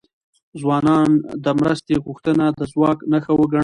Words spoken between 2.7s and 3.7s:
ځواک نښه وګڼي.